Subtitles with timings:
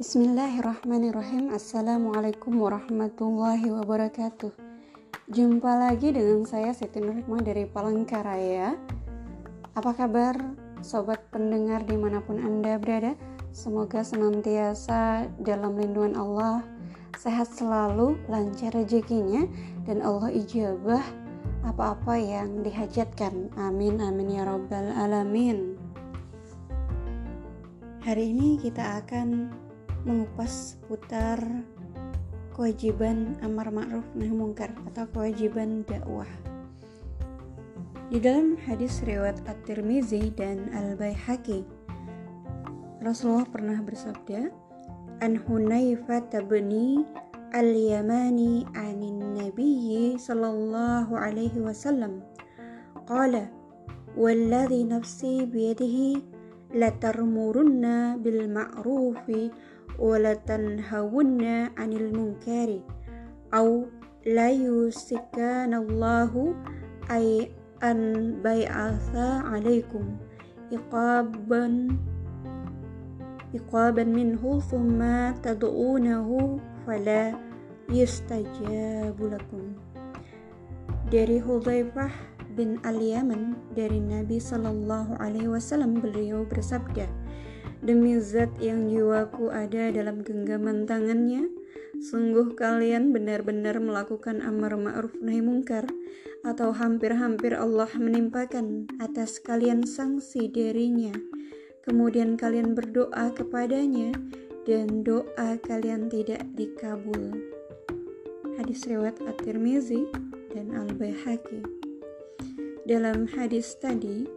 [0.00, 1.52] Bismillahirrahmanirrahim.
[1.52, 4.48] Assalamualaikum warahmatullahi wabarakatuh.
[5.28, 8.80] Jumpa lagi dengan saya Siti Nurhikmah dari Palangkaraya.
[9.76, 10.40] Apa kabar
[10.80, 13.12] sobat pendengar di mana pun anda berada?
[13.52, 16.64] Semoga senantiasa dalam lindungan Allah
[17.20, 19.44] Sehat selalu, lancar rezekinya
[19.84, 21.04] Dan Allah ijabah
[21.68, 23.52] apa-apa yang dihajatkan.
[23.60, 25.76] Amin amin ya rabbal alamin.
[28.00, 29.59] Hari ini kita akan
[30.04, 31.40] mengupas seputar
[32.56, 36.28] kewajiban amar ma'ruf nahi mungkar atau kewajiban dakwah.
[38.10, 41.62] Di dalam hadis riwayat At-Tirmizi dan Al-Baihaqi,
[43.00, 44.50] Rasulullah pernah bersabda,
[45.22, 47.06] "An Hunayfa tabni
[47.54, 52.20] al-Yamani 'anin Nabiyyi sallallahu alaihi wasallam."
[53.06, 53.46] Qala,
[54.18, 56.18] "Walladhi nafsi biyadihi
[56.74, 58.50] latarmurunna bil
[59.90, 62.86] ma'rufi wala tanhawunna 'anil munkari
[63.50, 63.90] au
[64.22, 66.54] la yusikanallahu
[67.10, 67.50] ay
[67.82, 70.20] an bai'atha 'alaikum
[70.70, 71.98] iqaban
[73.50, 77.34] iqaban minhu thumma tad'unahu fala
[77.90, 79.74] yustajabu lakum
[81.10, 82.14] dari Hudzaifah
[82.54, 87.10] bin Al-Yaman dari Nabi Sallallahu Alaihi Wasallam beliau bersabda
[87.80, 91.48] Demi zat yang jiwaku ada dalam genggaman tangannya,
[91.96, 95.88] sungguh kalian benar-benar melakukan amar ma'ruf nahi mungkar,
[96.44, 101.16] atau hampir-hampir Allah menimpakan atas kalian sanksi darinya.
[101.80, 104.12] Kemudian kalian berdoa kepadanya,
[104.68, 107.32] dan doa kalian tidak dikabul.
[108.60, 110.04] Hadis riwayat At-Tirmizi
[110.52, 111.64] dan Al-Baihaqi.
[112.84, 114.28] Dalam hadis tadi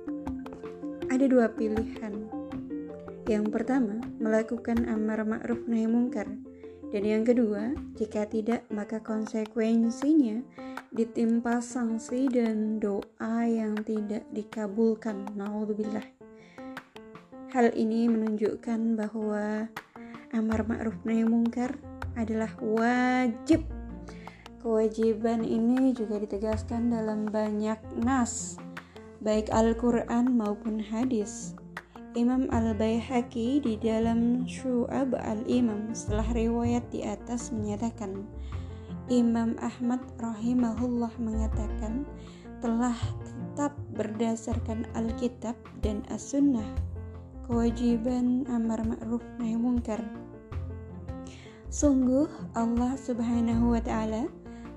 [1.11, 2.32] ada dua pilihan
[3.27, 6.27] yang pertama, melakukan amar ma'ruf nahi mungkar.
[6.93, 10.45] Dan yang kedua, jika tidak maka konsekuensinya
[10.93, 15.25] ditimpa sanksi dan doa yang tidak dikabulkan.
[15.33, 16.05] Nauzubillah.
[17.49, 19.65] Hal ini menunjukkan bahwa
[20.37, 21.73] amar ma'ruf nahi mungkar
[22.13, 23.65] adalah wajib.
[24.61, 28.55] Kewajiban ini juga ditegaskan dalam banyak nas,
[29.19, 31.57] baik Al-Qur'an maupun hadis.
[32.13, 38.21] Imam Al-Baihaqi di dalam Syu'ab Al-Imam setelah riwayat di atas menyatakan
[39.09, 42.05] Imam Ahmad rahimahullah mengatakan
[42.61, 42.93] telah
[43.25, 46.65] tetap berdasarkan Alkitab dan As-Sunnah
[47.49, 50.05] kewajiban amar ma'ruf nahi mungkar.
[51.73, 54.29] Sungguh Allah Subhanahu wa taala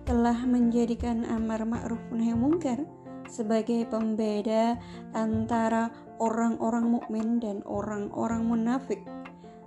[0.09, 2.81] telah menjadikan amar ma'ruf nahi mungkar
[3.29, 4.81] sebagai pembeda
[5.13, 9.01] antara orang-orang mukmin dan orang-orang munafik.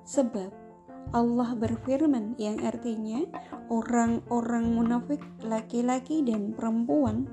[0.06, 0.50] Sebab
[1.10, 3.26] Allah berfirman yang artinya
[3.74, 7.26] orang-orang munafik laki-laki dan perempuan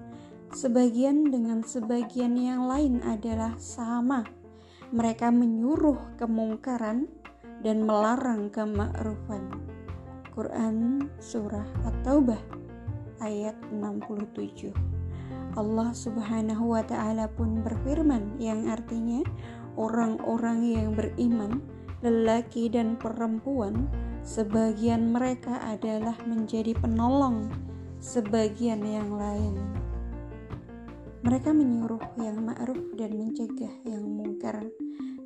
[0.56, 4.24] sebagian dengan sebagian yang lain adalah sama.
[4.94, 7.10] Mereka menyuruh kemungkaran
[7.60, 9.50] dan melarang kemakrufan.
[10.32, 12.40] Quran Surah At-Taubah
[13.20, 14.95] ayat 67
[15.56, 19.24] Allah Subhanahu wa Ta'ala pun berfirman, yang artinya
[19.80, 21.64] orang-orang yang beriman,
[22.04, 23.88] lelaki dan perempuan,
[24.20, 27.48] sebagian mereka adalah menjadi penolong
[27.96, 29.56] sebagian yang lain.
[31.24, 34.60] Mereka menyuruh yang ma'ruf dan mencegah yang mungkar.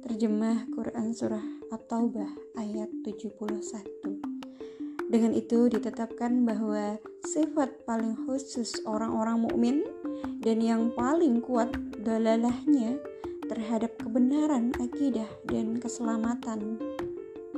[0.00, 3.34] Terjemah Quran Surah At-Taubah ayat 71.
[5.10, 9.82] Dengan itu ditetapkan bahwa sifat paling khusus orang-orang mukmin
[10.40, 12.96] dan yang paling kuat dalalahnya
[13.50, 16.78] terhadap kebenaran akidah dan keselamatan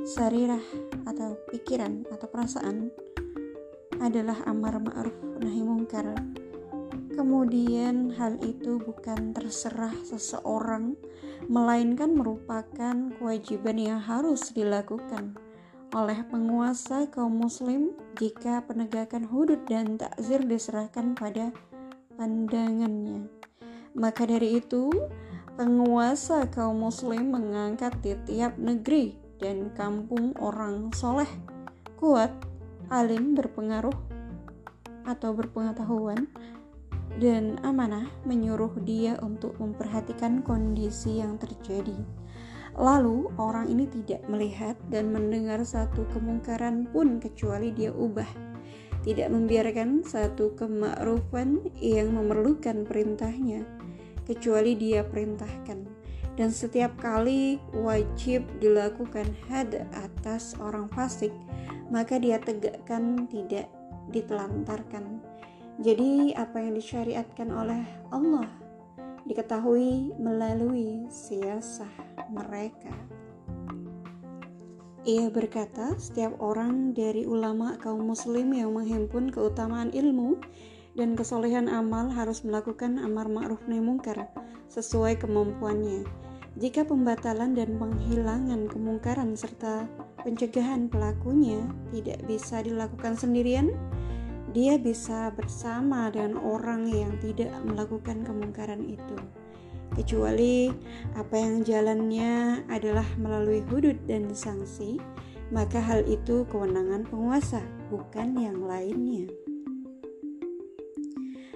[0.03, 0.63] sarirah
[1.07, 2.91] atau pikiran atau perasaan
[4.03, 6.11] adalah amar ma'ruf nahi mungkar.
[7.13, 10.97] Kemudian hal itu bukan terserah seseorang
[11.45, 15.37] melainkan merupakan kewajiban yang harus dilakukan
[15.93, 21.53] oleh penguasa kaum muslim jika penegakan hudud dan takzir diserahkan pada
[22.17, 23.29] pandangannya.
[23.93, 24.89] Maka dari itu,
[25.53, 31.29] penguasa kaum muslim mengangkat di tiap negeri dan kampung orang soleh,
[31.99, 32.33] kuat,
[32.89, 33.95] alim, berpengaruh,
[35.05, 36.25] atau berpengetahuan,
[37.21, 41.93] dan amanah menyuruh dia untuk memperhatikan kondisi yang terjadi
[42.73, 48.52] Lalu orang ini tidak melihat dan mendengar satu kemungkaran pun kecuali dia ubah.
[49.03, 53.67] Tidak membiarkan satu kemakrufan yang memerlukan perintahnya
[54.23, 55.83] kecuali dia perintahkan.
[56.33, 61.29] Dan setiap kali wajib dilakukan had atas orang fasik
[61.93, 63.69] maka dia tegakkan tidak
[64.09, 65.21] ditelantarkan.
[65.77, 68.49] Jadi apa yang disyariatkan oleh Allah
[69.23, 71.89] diketahui melalui siasah
[72.27, 72.91] mereka
[75.03, 80.39] ia berkata, setiap orang dari ulama kaum muslim yang menghimpun keutamaan ilmu
[80.95, 84.31] dan kesolehan amal harus melakukan amar ma'ruf nahi mungkar
[84.71, 86.07] sesuai kemampuannya.
[86.55, 89.91] Jika pembatalan dan penghilangan kemungkaran serta
[90.23, 93.75] pencegahan pelakunya tidak bisa dilakukan sendirian,
[94.55, 99.42] dia bisa bersama dengan orang yang tidak melakukan kemungkaran itu
[99.93, 100.73] kecuali
[101.13, 104.97] apa yang jalannya adalah melalui hudud dan sanksi,
[105.53, 107.61] maka hal itu kewenangan penguasa,
[107.93, 109.29] bukan yang lainnya.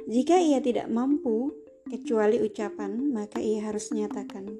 [0.07, 1.51] Jika ia tidak mampu,
[1.87, 4.55] kecuali ucapan, maka ia harus nyatakan.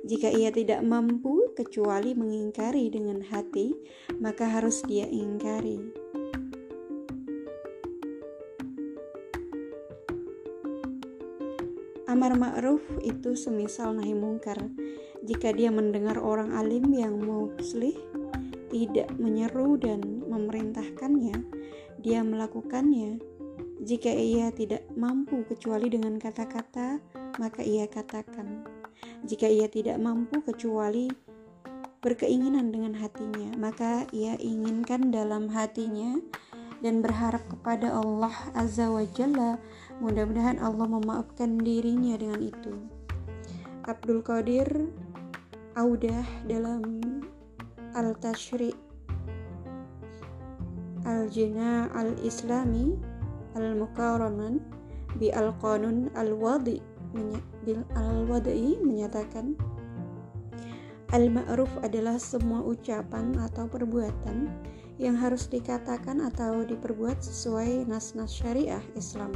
[0.00, 3.76] Jika ia tidak mampu, kecuali mengingkari dengan hati,
[4.16, 5.92] maka harus dia ingkari.
[12.20, 14.60] Amar ma'ruf itu semisal nahi mungkar.
[15.24, 17.96] Jika dia mendengar orang alim yang muslih
[18.68, 21.40] tidak menyeru dan memerintahkannya,
[21.96, 23.24] dia melakukannya.
[23.80, 27.00] Jika ia tidak mampu kecuali dengan kata-kata,
[27.40, 28.68] maka ia katakan.
[29.24, 31.08] Jika ia tidak mampu kecuali
[32.04, 36.20] berkeinginan dengan hatinya, maka ia inginkan dalam hatinya
[36.80, 39.60] dan berharap kepada Allah Azza wa Jalla.
[40.00, 42.72] Mudah-mudahan Allah memaafkan dirinya dengan itu.
[43.84, 44.68] Abdul Qadir
[45.78, 47.00] Audah dalam
[47.96, 48.76] Al-Tashri'
[51.08, 52.98] Al-Jina Al-Islami
[53.56, 54.60] Al-Mukarraman
[55.16, 56.78] bi Al-Qanun Al-Wadi
[57.64, 59.56] bil Al-Wadi menyatakan
[61.10, 64.46] Al-ma'ruf adalah semua ucapan atau perbuatan
[65.00, 69.32] yang harus dikatakan atau diperbuat sesuai nas-nas syariah Islam.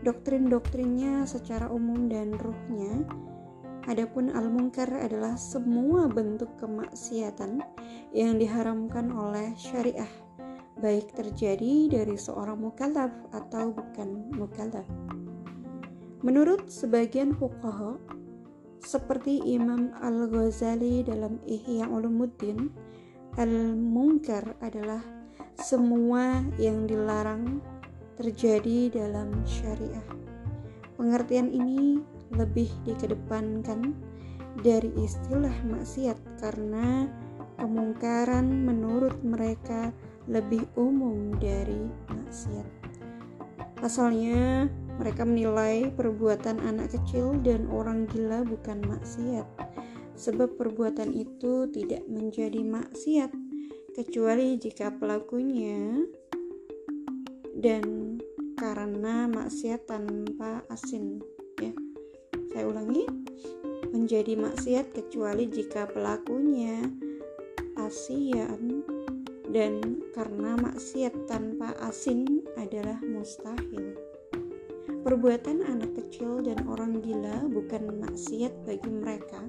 [0.00, 3.04] Doktrin-doktrinnya secara umum dan ruhnya,
[3.84, 7.60] adapun al-munkar adalah semua bentuk kemaksiatan
[8.16, 10.08] yang diharamkan oleh syariah,
[10.80, 14.88] baik terjadi dari seorang mukallaf atau bukan mukallaf.
[16.24, 18.00] Menurut sebagian fuqaha,
[18.80, 22.72] seperti Imam Al-Ghazali dalam Ihya Ulumuddin,
[23.34, 25.02] Al-munkar adalah
[25.58, 27.58] semua yang dilarang
[28.14, 30.06] terjadi dalam syariah.
[30.94, 31.98] Pengertian ini
[32.30, 33.90] lebih dikedepankan
[34.62, 37.10] dari istilah maksiat karena
[37.58, 39.90] kemungkaran menurut mereka
[40.30, 42.68] lebih umum dari maksiat.
[43.82, 49.74] Pasalnya, mereka menilai perbuatan anak kecil dan orang gila bukan maksiat
[50.14, 53.30] sebab perbuatan itu tidak menjadi maksiat
[53.94, 56.02] kecuali jika pelakunya.
[57.54, 58.18] Dan
[58.58, 61.22] karena maksiat tanpa asin
[61.58, 61.72] ya.
[62.50, 63.06] Saya ulangi
[63.94, 66.82] menjadi maksiat kecuali jika pelakunya
[67.78, 68.82] asian.
[69.54, 73.94] Dan karena maksiat tanpa asin adalah mustahil.
[75.04, 79.46] Perbuatan anak kecil dan orang gila bukan maksiat bagi mereka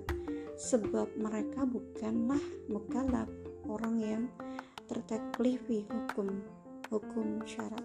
[0.56, 2.40] sebab mereka bukanlah
[2.72, 3.28] mukallaf
[3.68, 4.24] orang yang
[4.88, 6.40] tertaklifi hukum
[6.88, 7.84] hukum syarat.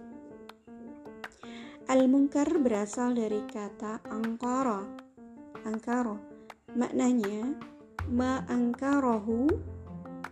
[1.90, 4.86] Al-munkar berasal dari kata angkara.
[5.66, 6.16] Angkaro
[6.78, 7.58] maknanya
[8.06, 9.50] ma angkarohu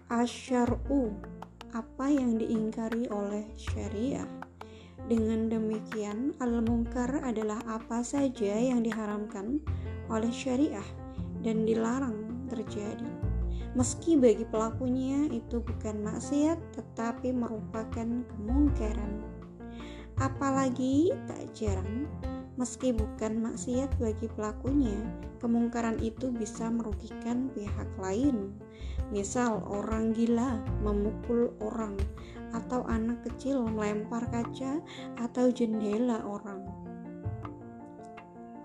[0.07, 1.11] asyar'u
[1.75, 4.29] apa yang diingkari oleh syariah.
[5.09, 9.59] Dengan demikian al-munkar adalah apa saja yang diharamkan
[10.13, 10.85] oleh syariah
[11.43, 13.11] dan dilarang terjadi.
[13.77, 19.23] Meski bagi pelakunya itu bukan maksiat, tetapi merupakan kemungkaran.
[20.19, 22.11] Apalagi tak jarang,
[22.59, 24.99] meski bukan maksiat bagi pelakunya,
[25.39, 28.51] kemungkaran itu bisa merugikan pihak lain.
[29.15, 31.95] Misal orang gila memukul orang
[32.51, 34.83] atau anak kecil melempar kaca
[35.21, 36.67] atau jendela orang.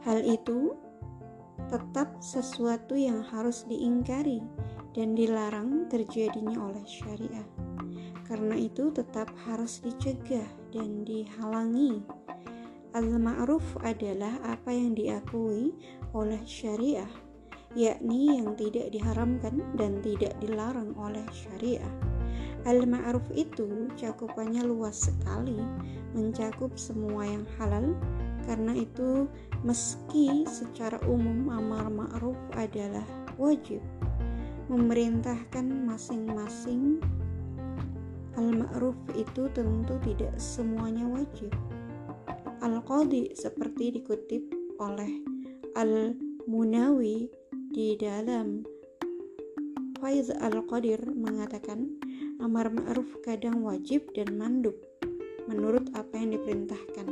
[0.03, 0.75] Hal itu
[1.67, 4.43] tetap sesuatu yang harus diingkari
[4.93, 7.47] dan dilarang terjadinya oleh syariah.
[8.23, 12.01] Karena itu tetap harus dicegah dan dihalangi.
[12.93, 15.73] Al-ma'ruf adalah apa yang diakui
[16.13, 17.09] oleh syariah,
[17.73, 22.12] yakni yang tidak diharamkan dan tidak dilarang oleh syariah.
[22.63, 25.59] Al-ma'ruf itu cakupannya luas sekali,
[26.15, 27.91] mencakup semua yang halal
[28.43, 29.23] Karena itu,
[29.63, 33.07] meski secara umum amar ma'ruf adalah
[33.39, 33.79] wajib,
[34.67, 36.99] memerintahkan masing-masing
[38.35, 41.55] al-ma'ruf itu tentu tidak semuanya wajib.
[42.63, 44.43] Al-Qadi seperti dikutip
[44.79, 45.23] oleh
[45.75, 47.27] Al-Munawi
[47.71, 48.63] di dalam
[49.99, 51.95] Faiz Al-Qadir mengatakan
[52.41, 54.73] amar ma'ruf kadang wajib dan mandub
[55.45, 57.07] menurut apa yang diperintahkan.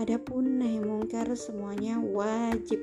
[0.00, 2.80] Adapun nahi mungkar semuanya wajib.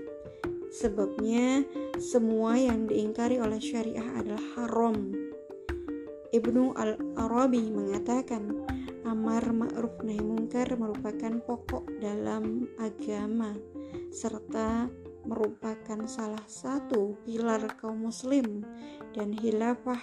[0.70, 1.64] Sebabnya
[1.98, 5.16] semua yang diingkari oleh syariah adalah haram.
[6.36, 8.68] Ibnu Al-Arabi mengatakan,
[9.08, 13.56] amar ma'ruf nahi mungkar merupakan pokok dalam agama
[14.12, 14.92] serta
[15.26, 18.62] merupakan salah satu pilar kaum muslim
[19.18, 19.98] dan hilafah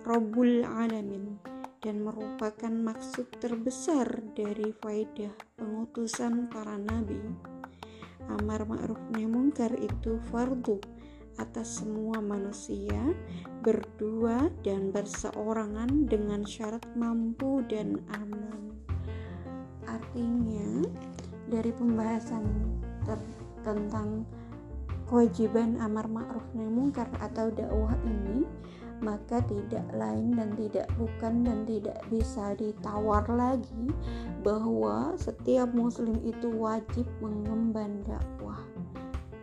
[0.00, 1.36] Rabbul Alamin
[1.84, 7.20] dan merupakan maksud terbesar dari faidah pengutusan para nabi.
[8.40, 10.80] Amar ma'ruf nahi mungkar itu fardu
[11.36, 13.12] atas semua manusia
[13.60, 18.72] berdua dan berseorangan dengan syarat mampu dan aman.
[19.84, 20.84] Artinya
[21.44, 22.44] dari pembahasan
[23.60, 24.24] tentang
[25.12, 28.48] kewajiban amar ma'ruf nahi mungkar atau dakwah ini
[29.00, 33.92] maka tidak lain dan tidak bukan dan tidak bisa ditawar lagi
[34.44, 38.60] bahwa setiap muslim itu wajib mengemban dakwah.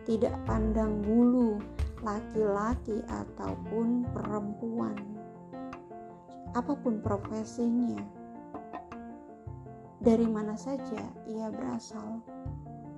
[0.06, 1.60] Tidak pandang bulu
[2.00, 4.96] laki-laki ataupun perempuan.
[6.56, 8.00] Apa pun profesinya.
[9.98, 12.22] Dari mana saja ia berasal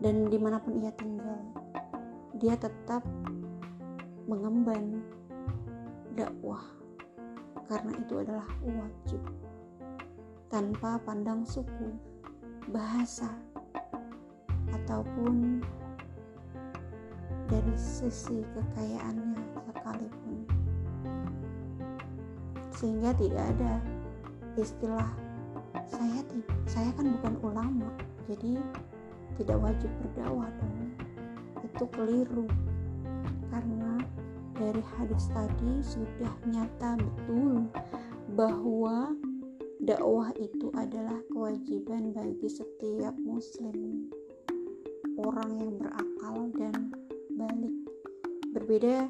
[0.05, 1.41] dan di mana pun ia tinggal
[2.41, 3.05] dia tetap
[4.25, 5.05] mengemban
[6.15, 6.65] dakwah
[7.71, 9.23] karena itu adalah wajib
[10.51, 11.95] tanpa pandang suku,
[12.75, 13.31] bahasa,
[14.75, 15.63] ataupun
[17.47, 19.39] dari sisi kekayaannya
[19.71, 20.37] sekalipun.
[22.75, 23.79] Sehingga tidak ada
[24.59, 25.07] istilah
[25.87, 26.27] saya
[26.67, 27.89] saya kan bukan ulama,
[28.27, 28.59] jadi
[29.39, 30.91] tidak wajib berdakwah dong.
[31.63, 32.51] Itu keliru.
[33.51, 33.90] Karena
[34.61, 37.65] dari hadis tadi sudah nyata betul
[38.37, 39.17] bahwa
[39.81, 44.13] dakwah itu adalah kewajiban bagi setiap muslim.
[45.17, 46.93] Orang yang berakal dan
[47.33, 47.77] balik.
[48.53, 49.09] Berbeda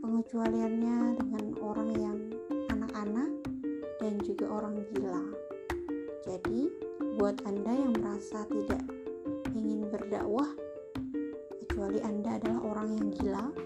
[0.00, 2.18] pengecualiannya dengan orang yang
[2.72, 3.30] anak-anak
[4.00, 5.24] dan juga orang gila.
[6.24, 6.72] Jadi
[7.20, 8.80] buat anda yang merasa tidak
[9.52, 10.48] ingin berdakwah
[11.60, 13.65] kecuali anda adalah orang yang gila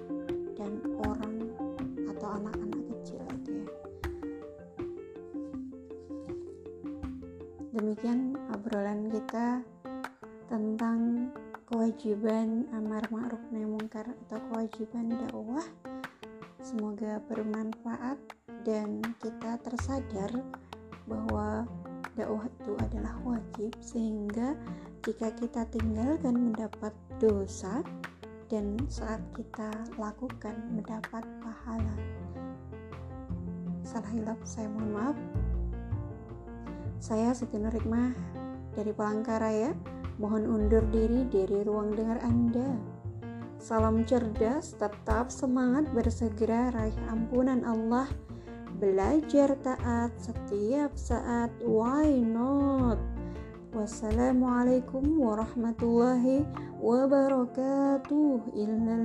[7.91, 9.67] demikian obrolan kita
[10.47, 11.27] tentang
[11.67, 15.67] kewajiban amar ma'ruf nahi mungkar atau kewajiban dakwah
[16.63, 18.15] semoga bermanfaat
[18.63, 20.31] dan kita tersadar
[21.11, 21.67] bahwa
[22.15, 24.55] dakwah itu adalah wajib sehingga
[25.03, 27.83] jika kita tinggalkan mendapat dosa
[28.47, 29.67] dan saat kita
[29.99, 31.97] lakukan mendapat pahala.
[33.83, 35.19] Salah hilap saya mohon maaf.
[37.01, 38.13] Saya Siti Nurikmah
[38.77, 39.73] dari Palangkaraya
[40.21, 42.77] mohon undur diri dari ruang dengar Anda.
[43.57, 48.05] Salam cerdas, tetap semangat bersegera raih ampunan Allah.
[48.77, 53.01] Belajar taat setiap saat, why not?
[53.73, 56.45] Wassalamualaikum warahmatullahi
[56.85, 58.53] wabarakatuh.
[58.53, 58.97] Illa.